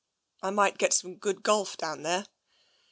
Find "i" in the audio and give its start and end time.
0.41-0.49